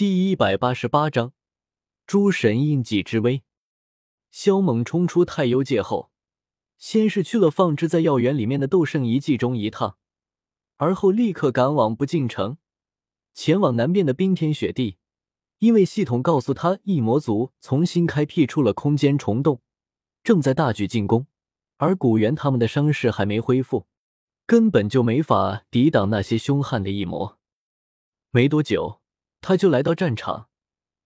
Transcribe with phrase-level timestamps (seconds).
[0.00, 1.34] 第一百八十八章，
[2.06, 3.42] 诸神印记之威。
[4.30, 6.10] 萧猛冲出太幽界后，
[6.78, 9.98] 先是去了放置在药园里面的斗圣遗迹中一趟，
[10.78, 12.56] 而后立刻赶往不进城，
[13.34, 14.96] 前往南边的冰天雪地。
[15.58, 19.60] 因为系统告诉他，异魔族重新开辟出了空间虫洞，
[20.22, 21.26] 正在大举进攻，
[21.76, 23.86] 而古元他们的伤势还没恢复，
[24.46, 27.38] 根本就没法抵挡那些凶悍的异魔。
[28.30, 28.99] 没多久，
[29.40, 30.48] 他就来到战场。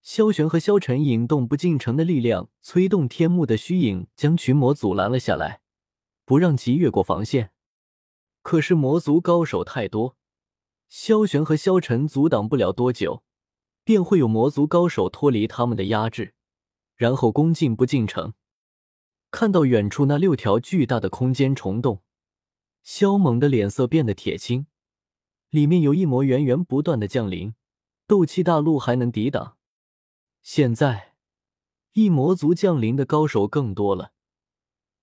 [0.03, 5.61] 萧玄和萧晨引动不进城的力量，催动天幕的虚影，将群魔阻拦了下来，
[6.25, 7.53] 不让其越过防线。
[8.43, 10.17] 可是魔族高手太多，
[10.89, 13.23] 萧玄和萧晨阻挡不了多久。
[13.87, 16.33] 便会有魔族高手脱离他们的压制，
[16.97, 18.33] 然后攻进不进城。
[19.31, 22.03] 看到远处那六条巨大的空间虫洞，
[22.83, 24.69] 萧猛的脸色变得铁青。
[25.51, 27.55] 里面有一魔源源不断的降临，
[28.07, 29.57] 斗气大陆还能抵挡。
[30.43, 31.15] 现在
[31.93, 34.13] 一魔族降临的高手更多了，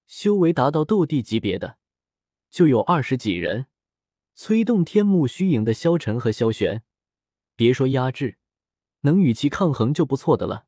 [0.05, 1.77] 修为达到斗帝级别的
[2.49, 3.67] 就有二十几人。
[4.33, 6.83] 催动天幕虚影的萧晨和萧玄，
[7.55, 8.37] 别说压制。
[9.01, 10.67] 能与其抗衡就不错的了。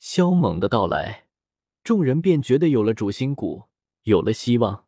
[0.00, 1.28] 萧猛的到来，
[1.84, 3.68] 众人便觉得有了主心骨，
[4.02, 4.86] 有了希望。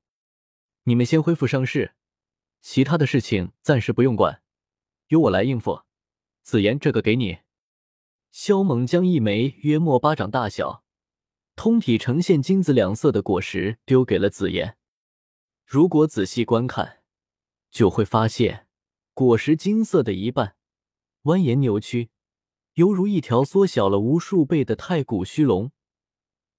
[0.82, 1.94] 你们先恢复伤势，
[2.60, 4.42] 其他的事情暂时不用管，
[5.08, 5.85] 由我来应付。
[6.46, 7.38] 紫妍，这个给你。
[8.30, 10.84] 萧猛将一枚约莫巴掌大小、
[11.56, 14.76] 通体呈现金子两色的果实丢给了紫妍。
[15.64, 16.98] 如果仔细观看，
[17.72, 18.68] 就会发现
[19.12, 20.54] 果实金色的一半
[21.24, 22.10] 蜿蜒扭曲。
[22.74, 25.72] 犹如一条缩小了无数倍的太古虚龙，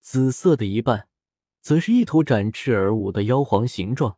[0.01, 1.07] 紫色的一半，
[1.61, 4.17] 则是一头展翅而舞的妖皇形状。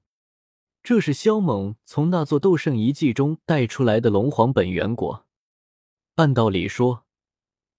[0.81, 5.27] 这是萧猛从那座斗圣遗迹中带出来的龙皇本源果。
[6.19, 7.05] 按道理说，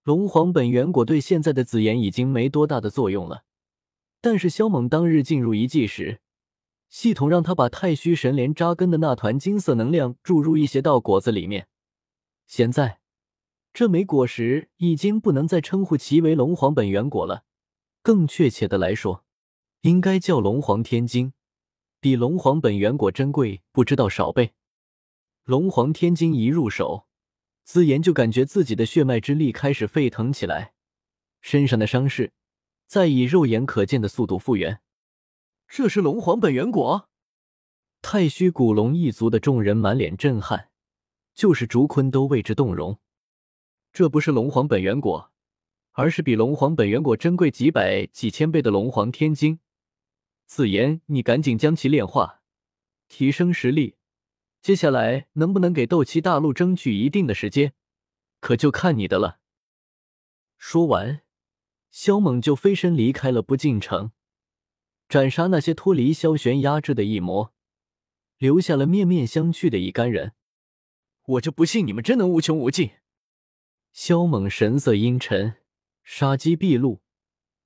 [0.02, 3.44] 龙皇本源果对现在的紫妍已经没多大的作用了。
[4.22, 6.22] 但是萧猛当日进入遗迹时，
[6.88, 11.68] 系统让他把太虚神莲扎根的那团金色能量注入一些到果子里面。
[12.46, 13.00] 现在。
[13.74, 17.44] 这枚果实已经不能再称呼其为龙皇本源果了，
[18.02, 19.22] 更确切的来说，
[19.82, 21.34] 应该叫龙皇天晶，
[22.00, 24.54] 比龙皇本源果珍贵不知道少倍。
[25.44, 27.06] 龙皇天晶一入手，
[27.72, 30.72] 自言就感觉自己的血脉之力开始沸腾起来，
[31.40, 32.32] 身上的伤势
[32.88, 34.80] 在以肉眼可见的速度复原。
[35.68, 37.08] 这是龙皇本源果？
[38.02, 40.70] 太虚古龙一族的众人满脸震撼，
[41.32, 42.98] 就是竹坤都为之动容。
[43.92, 45.30] 这不是龙皇本源果，
[45.92, 49.60] 而是比龙皇本源果珍贵几百几千倍的龙皇天晶。
[50.44, 52.42] 紫妍，你赶紧将其炼化，
[53.06, 53.94] 提升实力。
[54.62, 57.72] 接下来能不能给斗气大陆争取一定的时间，
[58.40, 59.40] 可就看你的了。
[60.58, 61.22] 说完，
[61.90, 64.12] 萧猛就飞身离开了不进城，
[65.08, 67.54] 斩杀那些脱离萧玄压制的异魔，
[68.36, 70.34] 留下了面面相觑的一干人。
[71.24, 72.90] 我就不信你们真能无穷无尽！
[73.92, 75.56] 萧猛神色阴沉，
[76.02, 77.00] 杀机毕露，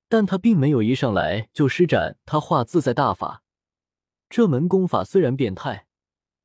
[0.09, 3.43] 但他并没有一上来就施展他化自在大法。
[4.29, 5.87] 这门功法虽然变态，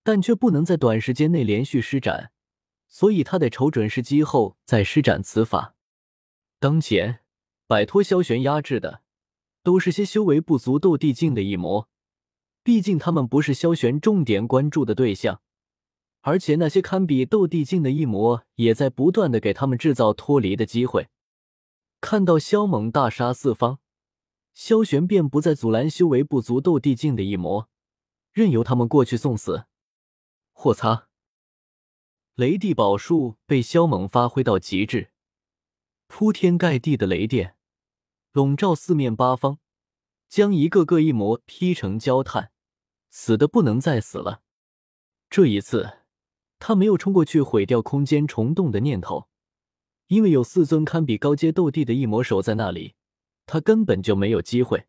[0.04, 2.32] 但却不能在短时间内连续施展，
[2.88, 5.76] 所以他得瞅准时机后再施展此法。
[6.60, 7.20] 当前
[7.68, 9.02] 摆脱萧玄压制的，
[9.64, 11.88] 都是些修为不足斗帝境的异魔，
[12.64, 15.42] 毕竟他们不是萧玄重点关注的对象。
[16.22, 21.08] 而且那些堪比斗帝境的异魔也在不断的给他们制造脱离的机会。
[22.02, 23.80] 看到萧猛大杀四方，
[24.54, 27.70] 萧玄便不再阻拦修为不足斗帝境的异魔，
[28.34, 29.66] 任由他们过去送死。
[30.62, 31.08] 或擦！
[32.36, 35.14] 雷帝宝术被萧猛发挥到极致，
[36.08, 37.56] 铺天盖地的雷电
[38.34, 39.60] 笼罩四面八方，
[40.28, 42.52] 将一个个异魔劈成焦炭，
[43.10, 44.42] 死的不能再死了。
[45.30, 46.00] 这一次。
[46.60, 49.30] 他没有冲过去毁掉空间虫洞的念头，
[50.08, 52.96] 因为有四尊堪比高阶斗帝的异魔守在那里，
[53.46, 54.88] 他根本就没有机会。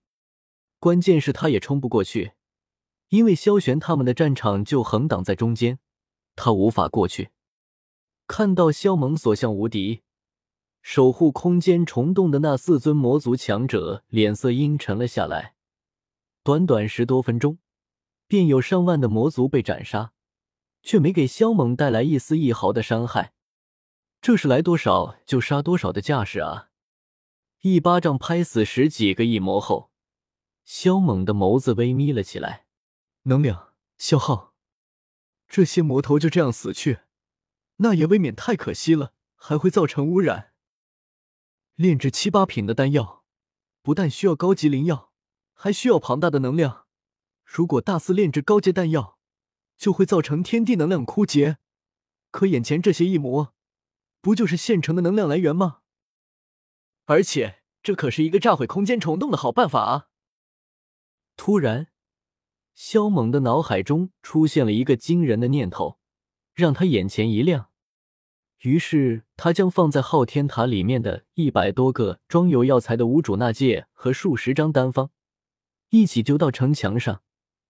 [0.81, 2.33] 关键是他也冲不过去，
[3.11, 5.79] 因为萧玄他们的战场就横挡在中间，
[6.35, 7.31] 他无法过去。
[8.27, 10.03] 看到萧猛所向无敌，
[10.83, 15.55] 守护空间虫洞的那四尊魔族强者脸色阴沉了下来。
[16.43, 17.59] 短短十多分钟，
[18.27, 20.13] 便有上万的魔族被斩杀。
[20.83, 23.35] 却没给萧猛带来一丝一毫的伤害，
[24.23, 26.71] 这是来多少就杀多少的架势啊！
[27.61, 29.91] 一巴掌拍死十几个异魔后，
[30.65, 32.65] 萧猛的眸子微眯了起来。
[33.25, 34.55] 能量消耗，
[35.49, 37.01] 这些魔头就这样死去，
[37.77, 40.53] 那也未免太可惜了还会造成污染。
[41.75, 43.25] 炼制七八品的丹药，
[43.83, 45.13] 不但需要高级灵药，
[45.53, 46.87] 还需要庞大的能量。
[47.45, 49.19] 如果大肆炼制高阶丹药，
[49.77, 51.59] 就会造成天地能量枯竭。
[52.31, 53.55] 可眼前这些异魔，
[54.21, 55.81] 不就是现成的能量来源吗？
[57.07, 60.09] 而且这可是一个炸毁空间虫洞的好办法啊！
[61.37, 61.90] 突然，
[62.83, 65.99] 萧猛的脑海中出现了一个惊人的念头，
[66.55, 67.69] 让他眼前一亮。
[68.61, 75.11] 于是，他将放在昊天塔里面的一百多个装有药材的无主纳戒和数十张丹方
[75.91, 77.21] 一起丢到城墙上，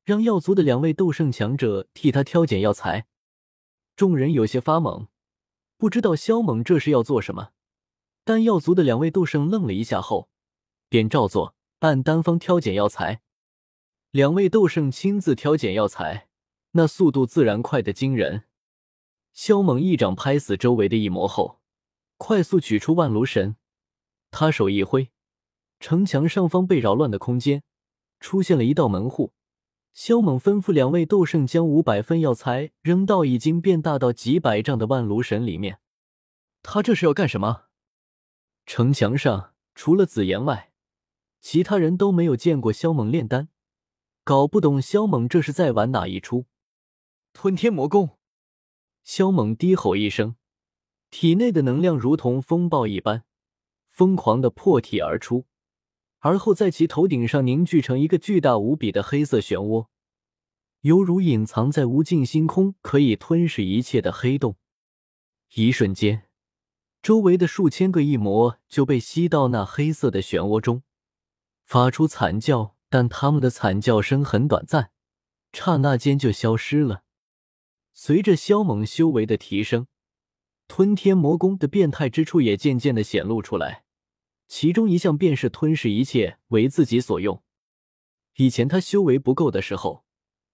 [0.04, 3.08] 让药族的两位斗圣强者替他挑拣药材。
[3.96, 5.08] 众人有些发懵，
[5.76, 7.50] 不知道萧猛这是要做什么。
[8.22, 10.28] 但药族的两位斗圣愣了一下后，
[10.88, 13.22] 便照做，按丹方挑拣药材。
[14.12, 16.26] 两位斗圣亲自挑拣药材，
[16.72, 18.42] 那速度自然快得惊人。
[19.32, 21.60] 萧猛一掌拍死周围的异魔后，
[22.16, 23.54] 快速取出万炉神。
[24.32, 25.12] 他手一挥，
[25.78, 27.62] 城墙上方被扰乱的空间
[28.18, 29.32] 出现了一道门户。
[29.92, 35.78] 萧猛吩咐两位斗圣将五百份药材扔到已经变大到几百丈的万炉神里面。
[36.62, 37.66] 他这是要干什么？
[38.66, 40.72] 城墙上除了紫妍外，
[41.40, 43.48] 其他人都没有见过萧猛炼丹，
[44.30, 46.46] 搞不懂萧猛这是在玩哪一出。
[47.32, 48.10] 吞天魔功！
[49.02, 50.36] 萧猛低吼一声，
[51.10, 53.24] 体内的能量如同风暴一般，
[53.88, 55.46] 疯狂的破体而出，
[56.20, 59.88] 而后在其头顶上凝聚成一个巨大无比的黑色漩涡，
[60.82, 64.54] 犹如隐藏在无尽星空、可以吞噬一切的黑洞。
[65.54, 66.28] 一瞬间。
[67.02, 70.84] 周围的数千个异魔就被吸到那黑色的漩涡中，
[71.64, 74.90] 发出惨叫，但他们的惨叫声很短暂，
[75.54, 77.04] 刹那间就消失了。
[77.94, 79.86] 随着萧猛修为的提升，
[80.68, 83.84] 吞天魔功的变态之处也渐渐的显露出来，
[84.46, 87.42] 其中一项便是吞噬一切为自己所用。
[88.36, 90.04] 以前他修为不够的时候，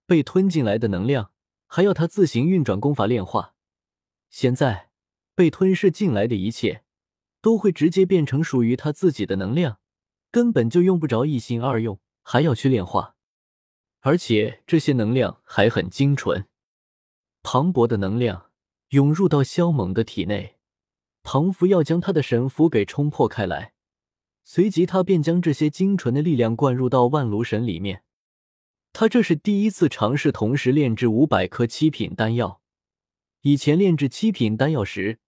[0.06, 1.32] 被吞进来的能量
[1.66, 3.54] 还要他自行运转功法炼化，
[4.30, 4.86] 现在。
[5.34, 6.82] 被吞噬进来的一切，
[7.42, 9.80] 都会直接变成属于他自己的能量，
[10.30, 13.14] 根本就用不着一心二用，还要去炼化。
[14.00, 16.48] 而且这些能量还很精纯，
[17.40, 18.50] 磅礴的能量
[18.88, 20.56] 涌入到萧猛的体内，
[21.22, 23.74] 庞福要将他的神符给冲破开来，
[24.42, 28.02] 随即他便将这些精纯的力量灌入到万炉神里面。
[28.92, 32.60] 他这是第一次尝试同时炼制五百颗七品丹药，
[33.42, 35.20] 以前炼制七品丹药时。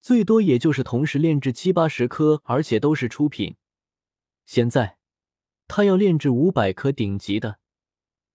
[0.00, 3.56] 最多也就是同时炼制七八十颗，而且都是出品。
[4.44, 4.95] 现在
[5.68, 7.58] 他要炼制五百颗顶级的，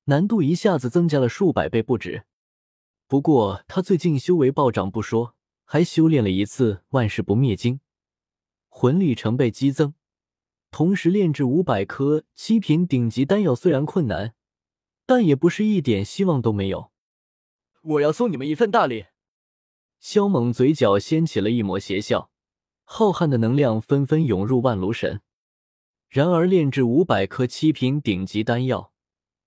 [0.06, 2.26] 难度一下子增加了数百倍不止。
[3.08, 5.36] 不过他最近修为暴涨不说，
[5.66, 7.80] 还修炼了一次万世不灭经，
[8.70, 9.94] 魂力成倍激增。
[10.70, 14.34] 同时炼制五百颗七品顶级丹药虽然困难，
[15.06, 16.92] 但也不是一点希望都没有。
[17.82, 19.08] 我要送你们一份大礼。
[20.00, 22.32] 萧猛嘴角掀起了一抹邪笑，
[22.84, 25.22] 浩瀚的能量纷纷涌入万炉神。
[26.12, 28.92] 然而，炼制五百颗七品顶级丹药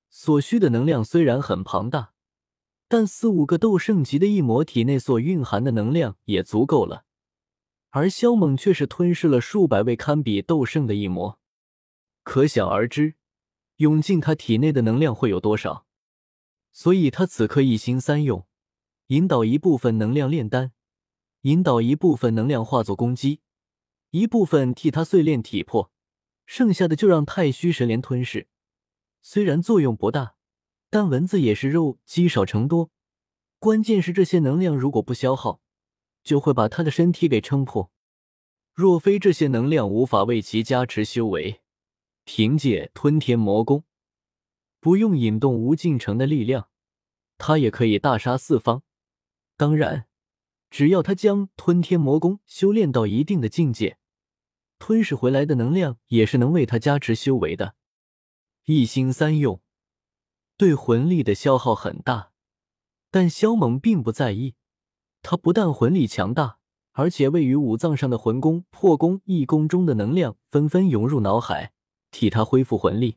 [0.08, 2.14] 所需的能量虽然很庞大，
[2.88, 7.04] 但四五个斗圣级的异魔体内所蕴含的能量也足够了。
[7.90, 11.38] 而萧猛却是吞噬了数百位堪比斗圣的异魔，
[12.22, 13.16] 可想而知，
[13.76, 15.84] 涌进他体内的能量会有多少。
[16.72, 18.46] 所以他此刻一心三用。
[19.08, 20.72] 引导一部分能量炼丹，
[21.42, 23.42] 引导一部分能量化作攻击，
[24.12, 25.92] 一部分替他碎炼体魄，
[26.46, 28.48] 剩下的就让太虚神莲吞噬。
[29.22, 30.36] 虽然作用不大，
[30.90, 32.90] 但蚊子也是肉，积少成多。
[33.58, 35.60] 关键是这些能量如果不消耗，
[36.22, 37.90] 就会把他的身体给撑破。
[38.74, 41.62] 若非这些能量无法为其加持修为，
[42.24, 43.84] 凭借吞天魔功，
[44.80, 46.68] 不用引动无尽城的力量，
[47.38, 48.82] 他也可以大杀四方。
[49.56, 50.06] 当然，
[50.70, 53.96] 只要他将吞天魔功修炼到一定的境界，
[54.78, 57.74] 吞噬回来的能量也是能为他加持修为的。
[58.64, 59.60] 一心三用，
[60.56, 62.32] 对魂力的消耗很大，
[63.10, 64.54] 但萧猛并不在意。
[65.22, 66.58] 他不但魂力强大，
[66.92, 71.72] 而且位于五脏上的魂功、魄功、义功中的能量纷纷涌入脑海，
[72.10, 73.16] 替他恢复魂力。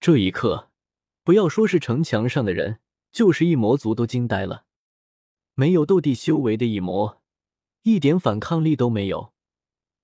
[0.00, 0.70] 这一刻，
[1.22, 2.80] 不要说是城墙上的人，
[3.12, 4.64] 就是一魔族都惊呆了。
[5.54, 7.22] 没有斗帝修为的异魔，
[7.82, 9.33] 一点反抗力都没有，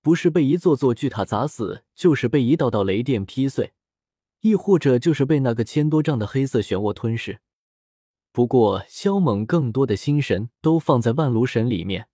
[0.01, 3.73] 不是被一座座巨塔砸死，就是被一道道雷电劈碎，
[4.41, 7.39] 亦或者就是被那个千多丈的黑色漩涡吞噬。
[8.31, 12.07] 不过，萧猛更多的心神都放在万炉神里面，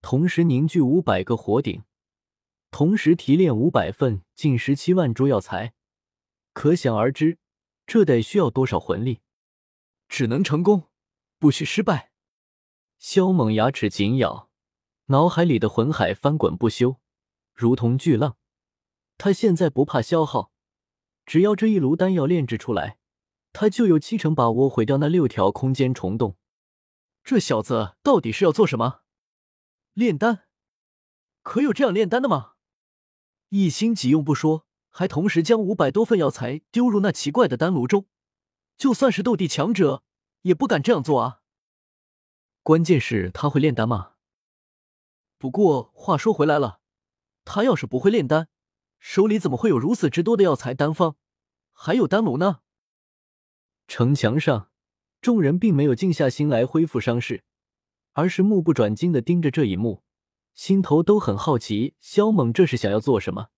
[0.00, 1.82] 同时凝聚五百个火鼎，
[2.70, 5.74] 同时提炼五百份近十七万株药材，
[6.52, 7.38] 可想而知，
[7.86, 9.20] 这得需要多少魂力？
[10.08, 10.84] 只能成功，
[11.38, 12.12] 不许失败。
[12.98, 14.45] 萧猛牙齿紧咬，
[15.06, 16.96] 脑海里的魂海翻滚不休，
[17.54, 18.36] 如同巨浪。
[19.16, 20.50] 他现在不怕消耗，
[21.24, 22.98] 只要这一炉丹药炼制出来，
[23.52, 26.36] 他就有七成把握毁掉那六条空间虫洞。
[27.22, 29.02] 这小子到底是要做什么？
[29.94, 30.46] 炼丹？
[31.42, 32.54] 可有这样炼丹的吗？
[33.50, 38.06] 一心急用不说，还同时将五百多份药材丢入那奇怪的丹炉中，
[38.76, 40.02] 就算是斗帝强者
[40.42, 41.42] 也不敢这样做啊！
[42.64, 44.14] 关键是他会炼丹吗？
[45.38, 46.80] 不过话说回来了，
[47.44, 48.48] 他要是不会炼丹，
[48.98, 51.16] 手里怎么会有如此之多的药材丹方，
[51.72, 52.60] 还有丹炉呢？
[53.86, 54.70] 城墙上，
[55.20, 57.44] 众人并没有静下心来恢复伤势，
[58.12, 60.02] 而是目不转睛的盯着这一幕，
[60.54, 63.48] 心头都很好奇，萧猛这是想要做什么？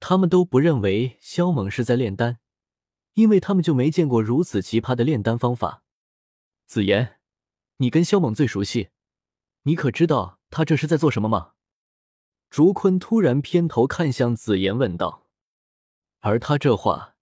[0.00, 2.40] 他们都不认为萧猛是在炼丹，
[3.12, 5.82] 因为他们就没见过如此奇葩的炼丹方法。
[6.66, 7.20] 子言。
[7.78, 8.90] 你跟萧猛最熟悉，
[9.62, 11.54] 你可知道他这是在做什么吗？
[12.48, 15.26] 竹坤突然偏头看向紫妍问道，
[16.20, 17.16] 而他这话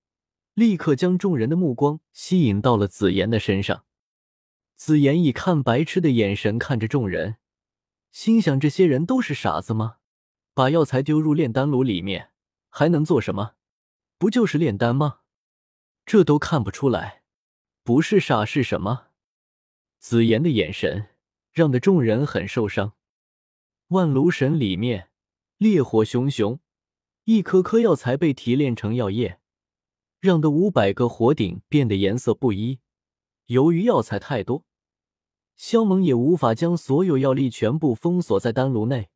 [0.53, 3.87] 立刻将众人的目光吸引到了紫妍的身上。
[4.77, 7.37] 紫妍以看白痴的眼神看着众人，
[8.11, 9.97] 心想：这些人都是傻子吗？
[10.53, 12.33] 把药材丢入炼丹炉里面，
[12.69, 13.55] 还能做什么？
[14.19, 15.21] 不就是炼丹吗？
[16.05, 17.23] 这都看不出来，
[17.83, 19.07] 不是傻是什么？
[19.99, 21.09] 紫妍的眼神
[21.51, 22.93] 让的众人很受伤。
[23.93, 25.11] 万炉神里面
[25.59, 26.59] 烈火熊熊，
[27.25, 29.39] 一颗颗药材被提炼成药液，
[30.19, 32.81] 让的五百个火鼎变得颜色不一。
[33.47, 34.65] 由于药材太多，
[35.57, 39.11] 萧猛也无法将所有药力全部封锁在丹炉内，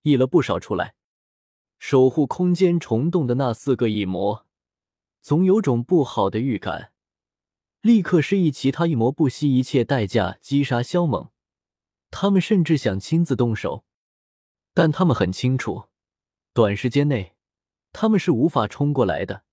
[0.00, 0.94] 溢了不少出来。
[1.78, 4.46] 守护空间虫洞的那四个异魔，
[5.20, 6.92] 总有种不好的预感。
[7.82, 11.28] 立刻示意其他一魔不惜一切代价击杀萧猛，
[12.10, 13.84] 他们甚至想亲自动手，
[14.74, 15.84] 但他们很清楚，
[16.52, 17.34] 短时间内
[17.92, 19.44] 他们是无法冲过来的。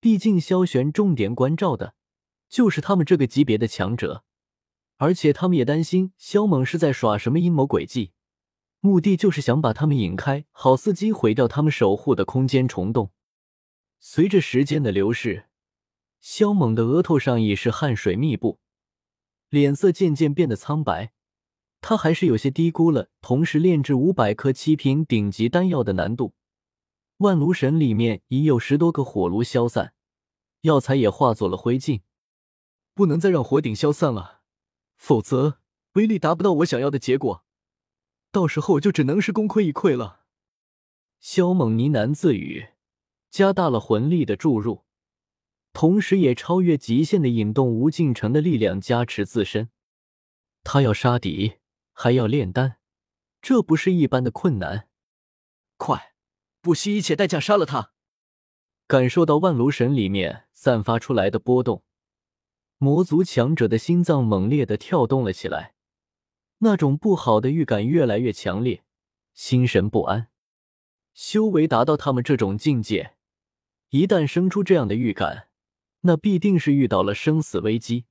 [0.00, 1.94] 毕竟萧玄重点关照的
[2.48, 4.24] 就是他们这个级别的强者，
[4.98, 8.12] 而且他们也担心萧猛是在耍什么阴谋诡计，
[8.80, 13.10] 目的就是想把他们引开，好伺机毁掉他们守护的空间虫洞。
[13.98, 15.46] 随着时间的流逝。
[16.18, 18.58] 萧猛的额头上已是汗水密布，
[19.48, 21.12] 脸色渐渐变得苍白。
[21.88, 26.34] 他还是有些低估了同时炼制五百颗七品顶级丹药的难度。
[27.18, 29.94] 万炉神里面已有十多个火炉消散，
[30.62, 32.00] 药材也化作了灰烬。
[32.92, 34.40] 不能再让火鼎消散了，
[34.96, 35.60] 否则
[35.92, 37.44] 威力达不到我想要的结果，
[38.32, 40.22] 到时候就只能是功亏一篑了。
[41.20, 42.70] 萧猛呢喃自语，
[43.30, 44.82] 加大了魂力的注入。
[45.72, 49.70] 同时，也超越极限的引动无尽城的力量加持自身。
[50.64, 51.58] 他要杀敌，
[51.98, 52.76] 还要炼丹，
[53.40, 54.90] 这不是一般的困难。
[55.78, 56.14] 快，
[56.60, 57.94] 不惜一切代价杀了他！
[58.86, 61.84] 感受到万炉神里面散发出来的波动，
[62.76, 65.74] 魔族强者的心脏猛烈的跳动了起来，
[66.58, 68.84] 那种不好的预感越来越强烈，
[69.32, 70.28] 心神不安。
[71.14, 73.16] 修为达到他们这种境界，
[73.88, 75.48] 一旦生出这样的预感。
[76.02, 78.04] 那必定是遇到了生死危机。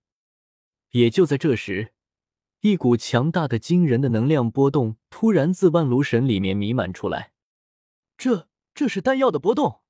[0.90, 1.94] 也就在这时，
[2.66, 7.32] 一股强大的、惊人的能量波动突然自万炉神里面弥漫出来。
[8.18, 9.82] 这，这是丹药的波动！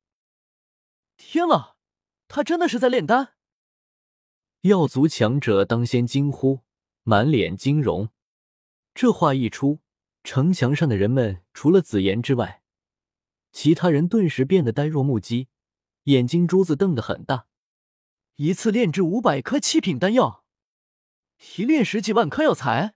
[1.15, 1.77] 天啊，
[2.27, 3.35] 他真的是在炼丹！
[4.63, 6.65] 药族强者当先惊呼，
[7.03, 8.09] 满脸惊容。
[8.93, 9.79] 这话一出，
[10.25, 12.61] 城墙上的人们除了紫妍之外，
[13.53, 15.47] 其他人顿时变得呆若木鸡，
[16.03, 17.47] 眼睛珠子瞪得很大。
[18.35, 20.43] 一次炼制五百颗七品丹药，
[21.37, 22.95] 提炼十几万颗药材，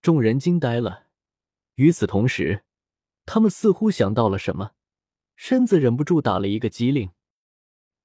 [0.00, 1.08] 众人惊呆了。
[1.74, 2.64] 与此同时，
[3.26, 4.72] 他们似乎想到了什么，
[5.36, 7.12] 身子忍不住打了一个激灵。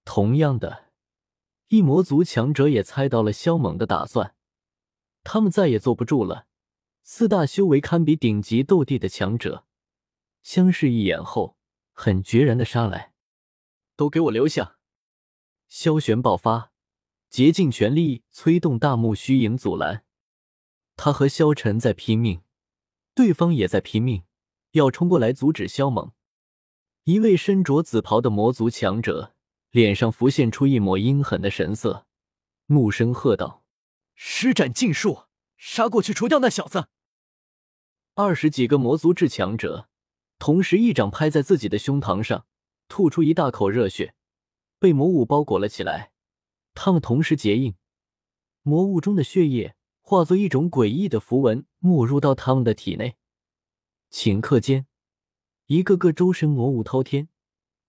[0.06, 0.92] 同样的，
[1.70, 4.36] 一魔族强者也猜到了萧猛的打算，
[5.24, 6.48] 他们再也坐不住了。
[7.02, 9.66] 四大修为堪比顶级斗帝的强者
[10.42, 11.58] 相视一眼后，
[11.94, 13.14] 很决然的杀来
[13.96, 14.78] ：“都给我留下！”
[15.68, 16.73] 萧玄爆发，
[17.34, 20.06] 竭尽全力催动大木虚影阻拦。
[20.96, 22.44] 他和萧晨在拼命，
[23.16, 24.22] 对方也在拼命，
[24.74, 26.12] 要冲过来阻止萧猛。
[27.06, 29.34] 一位身着紫袍的魔族强者
[29.72, 32.06] 脸上浮现出一抹阴狠的神色，
[32.68, 33.66] 怒声喝道
[34.14, 35.24] ：“施展禁术，
[35.58, 36.90] 杀过去，除掉那小子！”
[38.14, 39.90] 二十几个魔族至强者
[40.38, 42.46] 同时一掌拍在自己的胸膛上，
[42.88, 44.14] 吐出一大口热血，
[44.78, 46.13] 被魔物包裹了起来。
[46.74, 47.76] 他们同时结印，
[48.62, 53.18] 魔物中的血液化作一种诡异的符文，没入到他们的体内。
[54.12, 54.86] 顷刻间，
[55.68, 57.30] 一个个周身魔物滔天，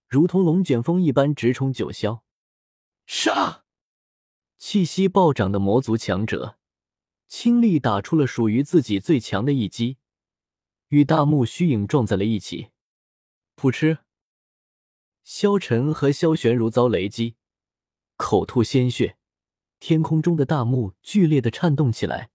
[0.08, 2.22] 如同龙卷风一般直冲九霄。
[3.06, 3.64] 杀！
[4.56, 6.58] 气息暴涨的魔族强者，
[7.28, 9.98] 倾力打出了属于自己最强的一击。
[10.88, 12.68] 与大木虚影撞在了一起，
[13.56, 13.98] 噗嗤！
[15.22, 17.36] 萧晨和萧玄如遭雷击，
[18.16, 19.16] 口吐鲜血。
[19.80, 22.30] 天空中的大幕剧烈的颤动起来，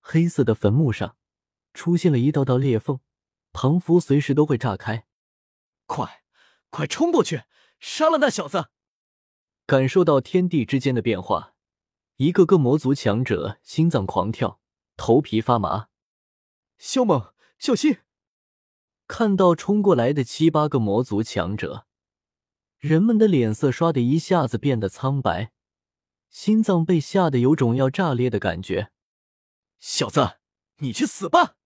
[0.00, 1.16] 黑色的坟墓上
[1.74, 3.00] 出现了一道道裂缝，
[3.52, 5.06] 庞符随时都会炸开。
[5.86, 6.22] 快，
[6.70, 7.42] 快冲过去，
[7.78, 8.70] 杀了那小子！
[9.66, 11.54] 感受到天地之间的变化，
[12.16, 14.60] 一个个魔族强者心脏狂跳，
[14.96, 15.88] 头皮发麻。
[16.78, 17.34] 萧猛。
[17.58, 17.98] 小心！
[19.06, 21.86] 看到冲过来的七八个魔族强者，
[22.80, 25.52] 人们的脸色唰的一下子变得苍白，
[26.30, 28.90] 心脏被吓得有种要炸裂的感觉。
[29.78, 30.38] 小子，
[30.78, 31.56] 你去死吧！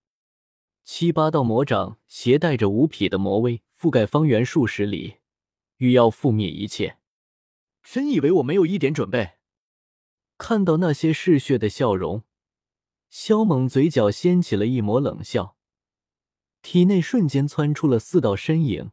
[0.83, 5.19] 七八道魔掌携带着无匹的魔威，覆盖方圆数十里，
[5.77, 6.97] 欲要覆灭一切。
[7.81, 9.35] 真以为我没有一点准备？
[10.37, 12.23] 看到那些嗜血的笑容，
[13.09, 15.55] 萧猛嘴角掀起了一抹冷笑。
[16.61, 18.91] 体内瞬间窜出了四道身影，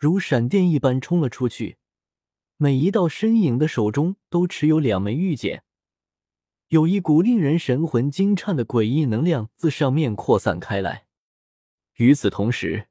[0.00, 1.76] 如闪电一般冲了出去。
[2.56, 5.62] 每一道身影的手中都持有两枚玉简，
[6.68, 11.06] 有一股令人神魂惊颤的诡异能量自上面扩散开来。
[11.96, 12.88] 与此同时，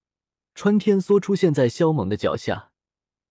[0.53, 2.71] 穿天梭出现在萧猛的脚下，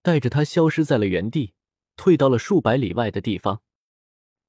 [0.03, 1.55] 带着他消失在了原地，
[1.95, 3.63] 退到了数百里外的地方。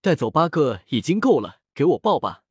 [0.01, 2.43] 带走八个已经够了，给我报吧！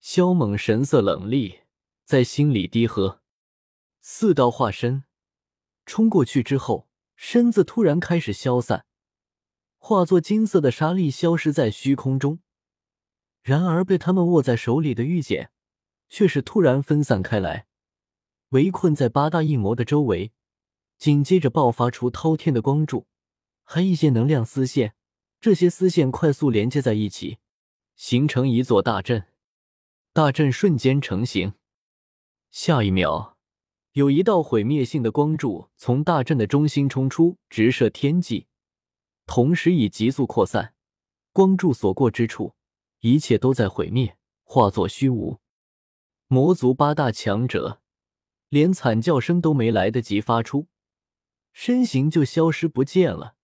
[0.00, 1.60] 萧猛神色冷厉。
[2.06, 3.20] 在心里低喝，
[4.00, 5.04] 四道化身
[5.84, 8.86] 冲过去之后，身子突然开始消散，
[9.78, 12.40] 化作金色的沙粒消失在虚空中。
[13.42, 15.50] 然而被他们握在手里的玉简，
[16.08, 17.66] 却是突然分散开来，
[18.50, 20.32] 围困在八大异魔的周围，
[20.96, 23.06] 紧接着爆发出滔天的光柱，
[23.64, 24.94] 还一些能量丝线。
[25.40, 27.38] 这些丝线快速连接在一起，
[27.96, 29.26] 形成一座大阵。
[30.12, 31.54] 大阵瞬间成型。
[32.52, 33.31] 下一秒，
[33.92, 38.46] 有一道毁灭性的光柱从大阵的中心冲出，直射天际，
[39.26, 40.74] 同时以急速扩散。
[41.32, 42.54] 光柱所过之处，
[43.00, 45.40] 一切都在毁灭，化作虚无。
[46.26, 47.82] 魔族八大强者
[48.48, 50.68] 连惨叫声都没来得及发出，
[51.52, 53.34] 身形就消失不见了。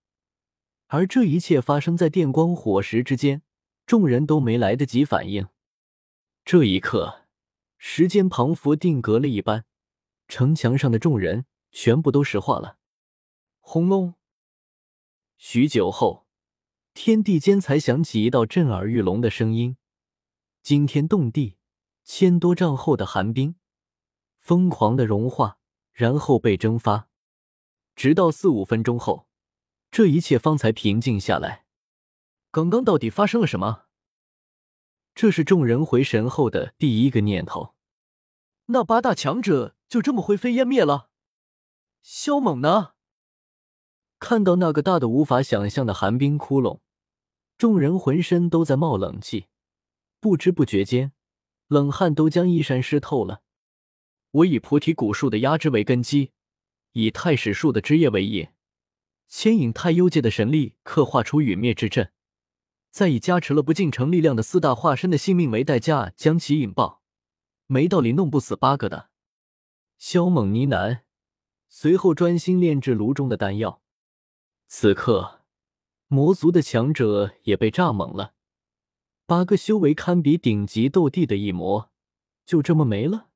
[0.87, 3.43] 而这一切发生在电光火石之间，
[3.85, 5.47] 众人都没来得及反应。
[6.43, 7.27] 这一刻。
[7.81, 9.63] 时间仿佛定格了一般，
[10.29, 12.77] 城墙上的众人全部都石化了。
[13.59, 14.13] 轰隆！
[15.37, 16.25] 许久后，
[16.93, 19.75] 天地间才响起一道震耳欲聋的声音，
[20.61, 21.57] 惊天动地。
[22.05, 23.55] 千多丈厚的寒冰
[24.39, 25.59] 疯狂的融化，
[25.91, 27.07] 然后被蒸发，
[27.95, 29.27] 直到四五分钟后，
[29.91, 31.65] 这一切方才平静下来。
[32.49, 33.85] 刚刚到底发生了什么？
[35.13, 37.75] 这是众人回神后的第一个念头。
[38.71, 41.09] 那八大强者就这么灰飞烟灭了？
[42.03, 42.91] 萧猛呢？
[44.19, 46.81] 看到那个大的无法想象的寒冰窟窿，
[47.57, 49.47] 众人浑身都在冒冷气，
[50.19, 51.13] 不知不觉间，
[51.67, 53.41] 冷汗都将衣衫湿透了。
[54.31, 56.33] 我以菩提古树的压枝为根基，
[56.91, 58.49] 以太史树的枝叶为引，
[59.27, 62.11] 牵引太幽界的神力，刻画出陨灭之阵。
[62.91, 66.98] 再以加持了不进城力量的四大化身的性命为代价，将其引爆，
[67.71, 69.11] 没道理弄不死八个的。
[69.99, 71.01] 萧猛呢喃，
[71.67, 73.83] 随后专心炼制炉中的丹药。
[74.67, 75.41] 此刻，
[76.07, 78.33] 魔族的强者也被炸懵了，
[79.27, 81.91] 八个修为堪比顶级斗帝的异魔，
[82.43, 83.27] 就这么没了。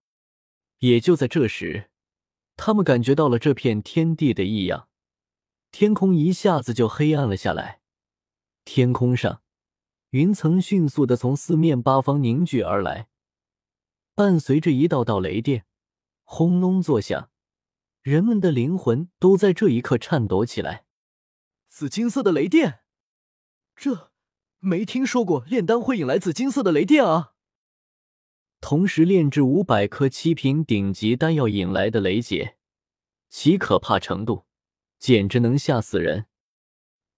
[0.80, 1.92] 也就在这时，
[2.58, 4.88] 他们感觉到了这片天地的异样，
[5.72, 7.82] 天空一下子就黑暗了下来，
[8.66, 9.44] 天空上。
[10.10, 13.10] 云层迅速的从四面八方凝聚而来，
[14.16, 15.66] 伴随着一道道雷电
[16.24, 17.32] 轰隆作响，
[18.02, 20.86] 人们的灵魂都在这一刻颤抖起来。
[21.70, 22.82] 紫金色的雷电，
[23.76, 24.12] 这
[24.60, 27.34] 没听说过炼丹会引来紫金色的雷电啊！
[28.62, 32.58] 同时炼制五百颗七品顶级丹药引来的雷劫，
[33.30, 34.46] 其可怕程度
[35.00, 36.28] 简直能吓死人！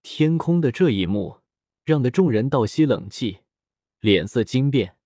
[0.02, 1.40] 天空的这一幕。
[1.84, 3.42] 让的众人倒吸冷气，
[4.00, 4.96] 脸色惊变。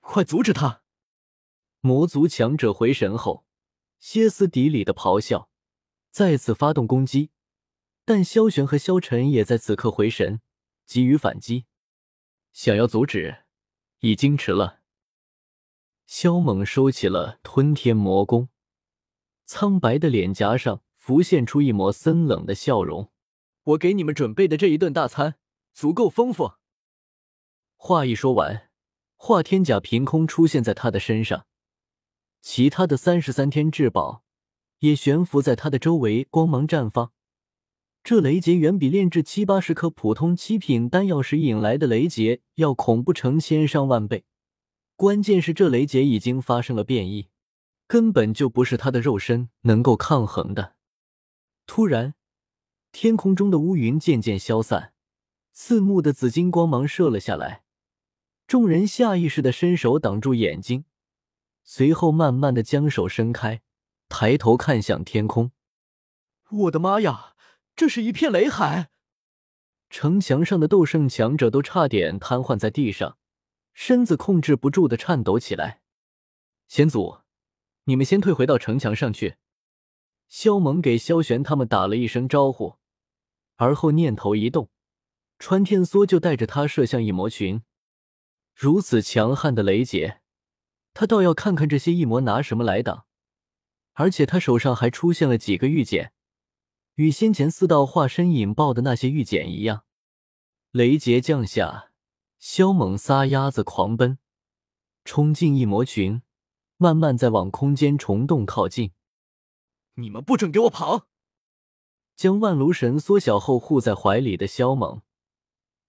[0.00, 0.79] 快阻止他！
[1.80, 3.46] 魔族强者回神后，
[3.98, 5.48] 歇斯底里的咆哮，
[6.10, 7.30] 再次发动攻击。
[8.04, 10.40] 但萧玄和萧晨也在此刻回神，
[10.84, 11.64] 急于反击。
[12.52, 13.44] 想要阻止，
[14.00, 14.80] 已经迟了。
[16.06, 18.48] 萧猛收起了吞天魔功，
[19.46, 23.10] 苍白的脸颊上浮现出一抹森冷的笑容。
[23.62, 25.36] 我给你们准备的这一顿大餐
[25.72, 26.54] 足够丰富。
[27.76, 28.70] 话一说完，
[29.16, 31.46] 化天甲凭空出现在他的身上，
[32.40, 34.24] 其他的三十三天至宝
[34.80, 37.12] 也悬浮在他的周围，光芒绽放。
[38.02, 44.24] 这雷劫远比炼制七八十颗普通七品丹药时引来的雷劫要恐怖成千上万倍。
[44.96, 47.28] 关键是这雷劫已经发生了变异，
[47.86, 50.76] 根本就不是他的肉身能够抗衡的。
[51.66, 52.14] 突然，
[52.90, 54.94] 天空中的乌云渐渐消散，
[55.52, 57.64] 刺目的紫金光芒射了下来。
[58.46, 60.84] 众人下意识的伸手挡住眼睛，
[61.62, 63.62] 随后慢慢的将手伸开，
[64.08, 65.52] 抬头看向天空。
[66.50, 67.34] 我的妈呀！
[67.76, 68.90] 这是一片雷海，
[69.88, 73.16] 城墙上的斗圣强者都差点瘫痪在地上，
[73.72, 75.80] 身子控制不住的颤抖起来。
[76.68, 77.20] 先祖，
[77.84, 79.36] 你们先退回到城墙上去。
[80.28, 82.76] 萧猛给萧玄他们打了一声招呼，
[83.56, 84.68] 而后念头一动，
[85.38, 87.62] 穿天梭就带着他射向异魔群。
[88.54, 90.19] 如此强悍的雷劫，
[90.92, 93.06] 他倒要看看这些异魔拿什么来挡。
[93.94, 96.12] 而且他手上还出现了几个玉简。
[96.94, 99.84] 与先前四道化身引爆的那些玉简一样，
[100.70, 101.92] 雷劫降下，
[102.38, 104.18] 萧猛撒丫子狂奔，
[105.04, 106.22] 冲进异魔群，
[106.76, 108.92] 慢慢在往空间虫洞靠近。
[109.94, 111.08] 你们不准给我跑！
[112.16, 115.00] 将万炉神缩小后护在怀里的萧猛，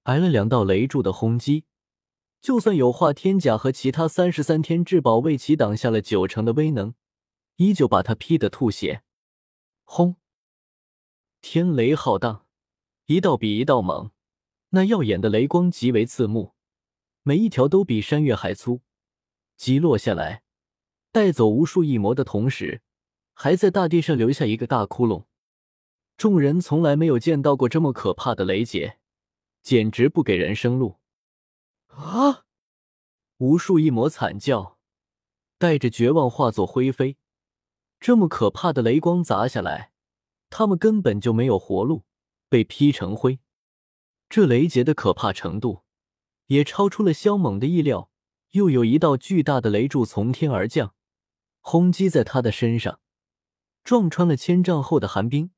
[0.04, 1.66] 挨了两道雷柱的轰击，
[2.42, 6.96] 就算有化天甲和其他三十三天至宝为其挡下了九成的威能，
[7.58, 9.04] 依旧把他劈得吐血。
[9.84, 10.16] 轰！
[11.40, 12.48] 天雷浩荡，
[13.06, 14.10] 一道比一道猛，
[14.70, 16.54] 那耀眼的雷光极为刺目，
[17.22, 18.82] 每一条都比山岳还粗。
[19.56, 20.42] 击落下来，
[21.12, 22.82] 带走无数异魔的同时，
[23.34, 25.26] 还在大地上留下一个大窟窿。
[26.18, 28.98] 众人从来没有见到过这么可怕的雷劫，
[29.62, 31.01] 简直不给人生路！
[31.96, 32.46] 啊！
[33.38, 34.78] 无数一魔惨叫，
[35.58, 37.18] 带着绝望化作灰飞。
[38.00, 39.92] 这么可怕的雷光砸下来。
[40.50, 42.04] 他们根本就没有活路，
[42.50, 43.40] 被劈成灰。
[44.28, 45.84] 这雷劫的可怕程度
[46.48, 48.10] 也超出了萧猛的意料。
[48.52, 50.94] 又有一道巨大的雷柱从天而降，
[51.62, 53.00] 轰击在他的身上，
[53.82, 55.52] 撞穿了千丈厚的寒冰，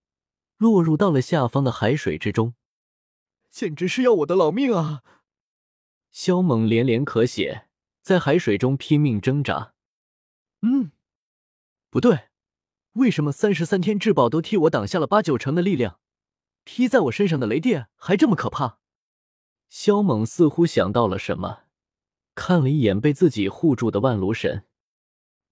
[0.57, 2.53] 落入到了下方的海水之中。
[3.49, 5.01] 简直是要我的老命啊！
[6.13, 7.67] 萧猛连连咳血，
[8.03, 9.73] 在海水中拼命挣扎。
[10.61, 10.91] 嗯，
[11.89, 12.29] 不对。
[12.93, 15.99] 为什么三十三天至宝都替我挡下了八九成的力量？
[16.63, 18.77] 劈在我身上的雷电还这么可怕？
[19.69, 21.63] 萧猛似乎想到了什么，
[22.35, 24.67] 看了一眼被自己护住的万炉神，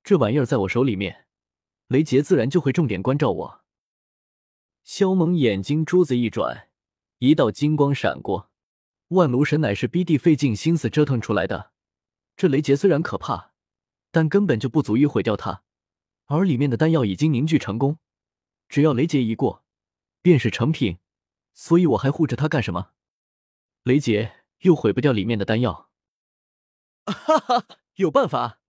[0.03, 1.25] 这玩意儿在我手里面，
[1.87, 3.61] 雷劫自然就会重点关照我。
[4.83, 6.69] 萧猛眼睛珠子一转，
[7.17, 8.50] 一道金光闪过，
[9.11, 11.71] 万炉神乃是 BD 费尽心思折腾出来的，
[12.37, 13.51] 这雷劫虽然可怕，
[14.09, 15.63] 但根本就不足以毁掉它。
[16.27, 17.99] 而里面的丹药已经凝聚成功，
[18.69, 19.65] 只要雷劫一过，
[20.21, 20.99] 便是成品。
[21.53, 22.91] 所以我还护着它干什么？
[23.83, 25.89] 雷劫又毁不掉里面的丹药。
[27.05, 28.61] 哈哈，有办法！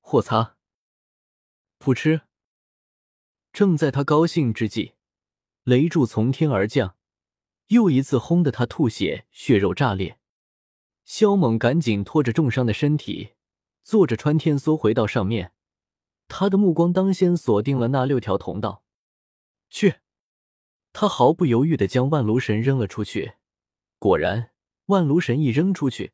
[0.00, 0.56] 霍擦，
[1.80, 2.20] 噗嗤！
[3.52, 4.94] 正在他高兴之际，
[5.64, 6.96] 雷柱从天而降，
[7.72, 10.18] 又一次轰得他吐血，血肉炸裂。
[11.06, 13.32] 萧猛赶紧拖着重伤的身体，
[13.82, 15.52] 坐着穿天梭回到上面。
[16.28, 18.84] 他的目光当先锁定了那六条通道，
[19.70, 19.96] 去！
[20.92, 23.34] 他毫不犹豫的将万炉神扔了出去。
[23.98, 24.50] 果然，
[24.86, 26.12] 万炉神一扔出去，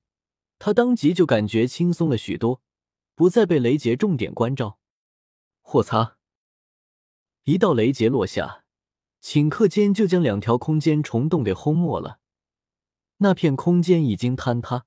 [0.60, 2.62] 他当即就感觉轻松了许多，
[3.16, 4.78] 不再被雷劫重点关照。
[5.60, 6.18] 霍擦！
[7.42, 8.64] 一道雷劫落下，
[9.22, 12.20] 顷刻间就将两条空间虫洞给轰没了。
[13.18, 14.86] 那片空间已经坍塌，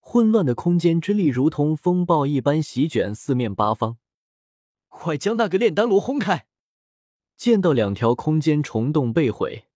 [0.00, 3.98] 混乱的空间之力如同风暴一般席卷四面八方。
[4.88, 6.46] 快将那个炼丹炉轰开！
[7.36, 9.68] 见到两条空间虫洞被毁，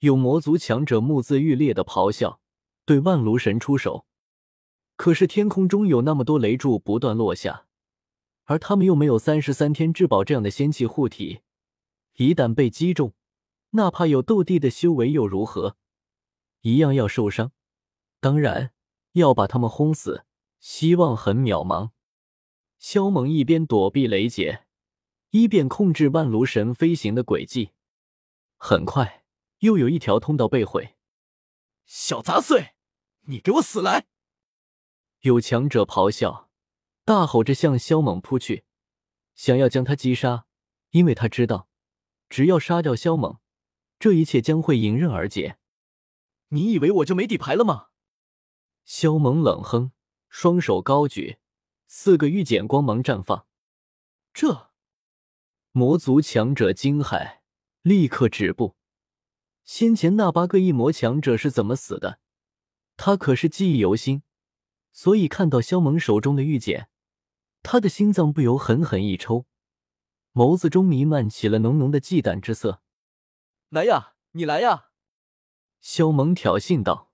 [0.00, 2.40] 有魔族强者目眦欲裂的咆哮，
[2.84, 4.04] 对万炉神出手。
[4.96, 7.66] 可是天空中有那么多雷柱不断落下，
[8.44, 11.40] 而他们又没有三十三天至宝这样的仙气护体，
[12.16, 13.14] 一旦被击中，
[13.70, 15.76] 哪怕有斗帝的修为又如何，
[16.62, 17.52] 一样要受伤。
[18.20, 18.72] 当然，
[19.12, 20.24] 要把他们轰死，
[20.58, 21.90] 希望很渺茫。
[22.78, 24.66] 萧猛一边躲避雷劫，
[25.30, 27.72] 一边控制万炉神飞行的轨迹。
[28.56, 29.24] 很快，
[29.58, 30.96] 又有一条通道被毁。
[31.84, 32.74] 小杂碎，
[33.26, 34.06] 你给我死来！
[35.20, 36.48] 有强者咆哮，
[37.04, 38.64] 大吼着向萧猛扑去，
[39.34, 40.46] 想要将他击杀。
[40.90, 41.68] 因为他知道，
[42.28, 43.38] 只要杀掉萧猛，
[43.98, 45.58] 这一切将会迎刃而解。
[46.48, 47.88] 你以为我就没底牌了吗？
[48.84, 49.92] 萧猛冷哼，
[50.28, 51.38] 双手高举，
[51.86, 53.46] 四个玉简光芒绽放。
[54.32, 54.70] 这
[55.72, 57.38] 魔族强者惊骇，
[57.82, 58.76] 立刻止步。
[59.64, 62.20] 先前那八个异魔强者是怎么死的？
[62.96, 64.22] 他可是记忆犹新，
[64.92, 66.88] 所以看到萧猛手中的玉简，
[67.62, 69.46] 他的心脏不由狠狠一抽。
[70.36, 72.82] 眸子中弥漫起了浓浓的忌惮之色。
[73.70, 74.90] 来呀，你来呀！
[75.80, 77.10] 萧猛挑衅道。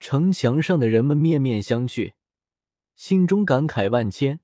[0.00, 2.14] 城墙上的人们面面相觑，
[2.94, 4.40] 心中感慨万千。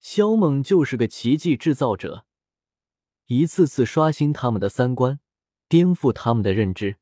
[0.00, 2.24] 萧猛就是个奇迹制造者，
[3.26, 5.20] 一次次刷新他们的三观，
[5.68, 6.96] 颠覆他们的认知。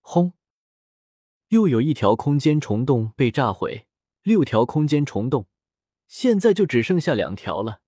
[0.00, 0.32] 轰！
[1.48, 3.86] 又有一条空间虫洞被炸毁，
[4.22, 5.46] 六条空间虫洞，
[6.06, 7.82] 现在就只剩下两条了。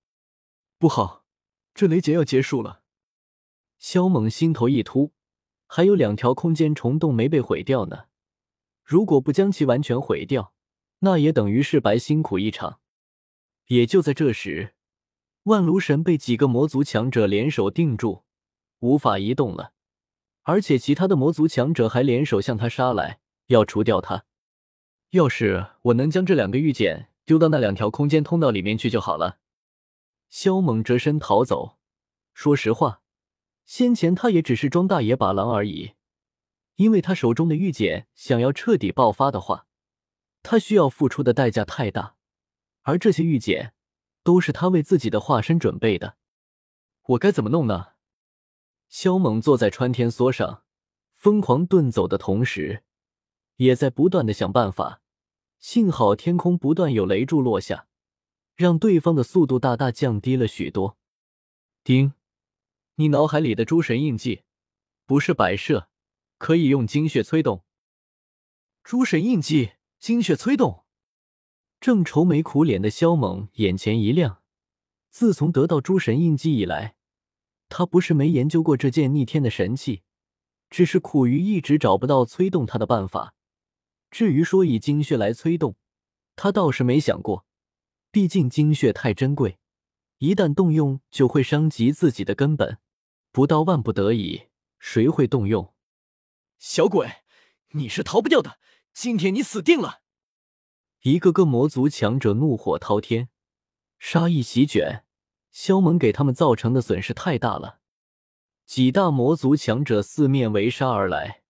[0.77, 1.20] 不好！
[1.73, 2.81] 这雷劫要结束了，
[3.79, 5.11] 萧猛心头一突，
[5.67, 8.05] 还有两条空间虫洞没被毁掉呢。
[8.83, 10.53] 如果不将其完全毁掉，
[10.99, 12.79] 那也等于是白辛苦一场。
[13.67, 14.73] 也就在这时，
[15.43, 18.23] 万炉神被几个魔族强者联手定住，
[18.79, 19.73] 无法移动了。
[20.43, 24.25] 而且其他的魔族强者还联手向他杀来，要除掉他。
[25.11, 29.39] 要是我能将这两个玉简丢到那两条空间通道里面去就好了。
[30.31, 31.77] 萧猛折身逃走。
[32.33, 33.01] 说实话，
[33.65, 35.91] 先前他也只是装大爷把狼而已。
[36.75, 39.67] 因为他手中的玉简想要彻底爆发的话，
[40.41, 42.15] 他需要付出的代价太大，
[42.83, 43.73] 而这些玉简
[44.23, 46.15] 都是他为自己的化身准备的。
[47.07, 47.89] 我该怎么弄呢？
[48.87, 50.63] 萧猛坐在穿天梭上，
[51.13, 52.83] 疯狂遁走的同时，
[53.57, 55.01] 也在不断的想办法。
[55.59, 57.89] 幸好天空不断有雷柱落下。
[58.61, 60.97] 让对方的速度大大降低了许多。
[61.83, 62.13] 丁，
[62.95, 64.43] 你脑海里的诸神印记
[65.07, 65.89] 不是摆设，
[66.37, 67.63] 可以用精血催动。
[68.83, 70.85] 诸神印记，精血催动。
[71.79, 74.43] 正愁眉苦脸的萧猛眼前一亮。
[75.09, 76.95] 自从得到诸神印记以来，
[77.67, 80.03] 他不是没研究过这件逆天的神器，
[80.69, 83.33] 只是苦于一直找不到催动它的办法。
[84.11, 85.75] 至于说以精血来催动，
[86.35, 87.45] 他倒是没想过。
[88.11, 89.57] 毕竟精血太珍贵，
[90.17, 92.79] 一旦动用就会伤及自己的根本。
[93.31, 95.73] 不到万不得已，谁会动用？
[96.57, 97.23] 小鬼，
[97.69, 98.59] 你是逃不掉的！
[98.93, 100.01] 今天你死定了！
[101.03, 103.29] 一个个魔族强者怒火滔天，
[103.97, 105.05] 杀意席卷。
[105.49, 107.79] 萧猛给他们造成的损失太大了。
[108.65, 111.43] 几大魔族强者四面围杀而来，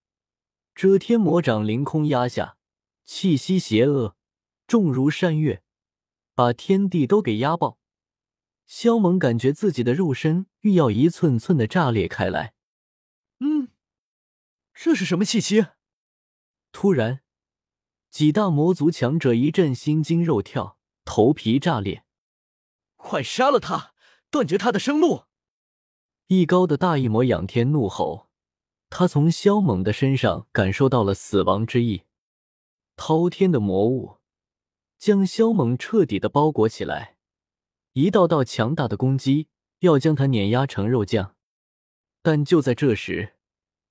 [0.76, 2.58] 遮天魔掌凌空压下，
[3.04, 4.16] 气息邪恶，
[4.68, 5.61] 重如山岳。
[6.42, 7.78] 把天地都给压爆，
[8.66, 12.56] 萧猛感觉自己的肉身欲要一寸寸的炸裂开来。
[13.42, 13.70] 嗯，
[14.74, 15.68] 这是什么气息？
[16.72, 17.22] 突然，
[18.10, 22.06] 几大魔族强者一阵心惊肉跳，头皮炸裂。
[22.96, 23.94] 快杀了他，
[24.32, 25.26] 断绝他的生路！
[26.26, 28.32] 一高的大一魔仰天怒吼，
[28.90, 32.06] 他从萧猛的身上感受到了死亡之意。
[32.96, 34.21] 滔天的魔物。
[35.02, 37.18] 将萧猛彻底的包裹起来，
[37.94, 39.48] 一道道强大的攻击
[39.80, 41.36] 要将他碾压成肉酱。
[42.22, 43.34] 但就在这时，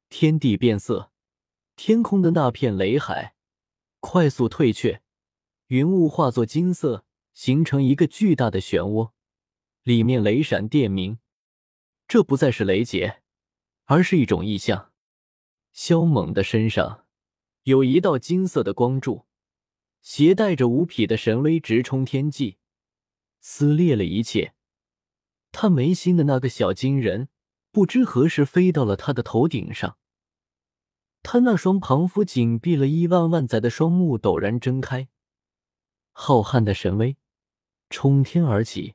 [0.09, 1.11] 天地变色，
[1.75, 3.35] 天空的那片雷海
[3.99, 5.03] 快速退却，
[5.66, 9.11] 云雾化作金色，形成一个巨大的漩涡，
[9.83, 11.18] 里面雷闪电鸣。
[12.07, 13.20] 这不再是雷劫，
[13.87, 14.92] 而是一种异象。
[15.73, 17.05] 萧猛的身上
[17.64, 19.27] 有一道金色的光柱。
[20.02, 22.56] 携带着无匹的神威，直冲天际，
[23.40, 24.54] 撕裂了一切。
[25.52, 27.28] 他眉心的那个小金人，
[27.70, 29.98] 不知何时飞到了他的头顶上。
[31.22, 35.08] 他那双庞佛紧闭了亿万万载的双目陡然睁开，
[36.12, 37.16] 浩瀚的神威
[37.90, 38.94] 冲天而起，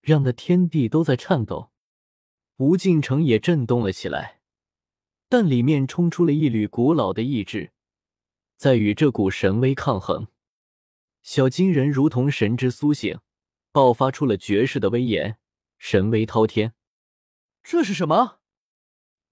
[0.00, 1.70] 让的天地都在颤抖。
[2.56, 4.40] 无尽城也震动了起来，
[5.28, 7.72] 但里面冲出了一缕古老的意志。
[8.60, 10.26] 在与这股神威抗衡，
[11.22, 13.18] 小金人如同神之苏醒，
[13.72, 15.38] 爆发出了绝世的威严，
[15.78, 16.74] 神威滔天。
[17.62, 18.40] 这是什么？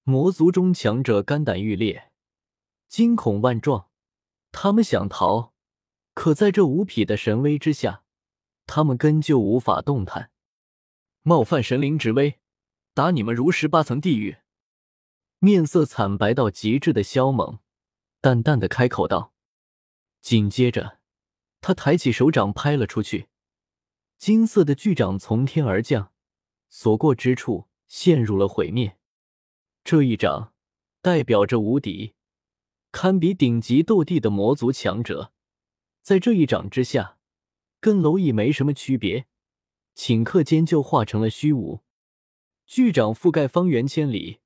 [0.04, 2.10] 魔族中强者肝胆欲裂，
[2.88, 3.90] 惊恐万状。
[4.50, 5.52] 他们想逃，
[6.14, 8.04] 可在这无匹的神威之下，
[8.64, 10.30] 他们根就无法动弹。
[11.20, 12.40] 冒犯神灵之威，
[12.94, 14.38] 打你们如十八层地狱！
[15.38, 17.58] 面色惨白到极致的萧猛
[18.20, 19.32] 淡淡的开口道，
[20.20, 20.98] 紧接着
[21.60, 23.28] 他抬起手掌拍了出去，
[24.16, 26.12] 金色的巨掌从天而降，
[26.68, 28.98] 所过之处陷入了毁灭。
[29.84, 30.52] 这一掌
[31.00, 32.14] 代表着无敌，
[32.90, 35.32] 堪比顶级斗帝的魔族强者，
[36.02, 37.18] 在这一掌之下，
[37.78, 39.26] 跟蝼蚁没什么区别，
[39.94, 41.82] 顷刻间就化成了虚无。
[42.66, 44.40] 巨掌覆盖方圆千里，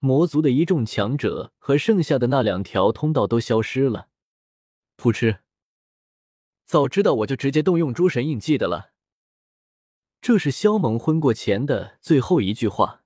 [0.00, 4.08] 魔族的一众强者和剩下的那两条通道都消失了。
[4.96, 5.40] 噗嗤！
[6.66, 8.92] 早知道我就直接动用诸神印记的了。
[10.20, 12.99] 这是萧猛昏过前的最后一句话。